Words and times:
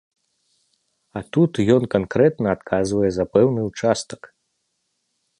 А 1.19 1.21
тут 1.35 1.59
ён 1.75 1.83
канкрэтна 1.95 2.47
адказвае 2.57 3.11
за 3.17 3.25
пэўны 3.37 3.61
ўчастак. 3.69 4.21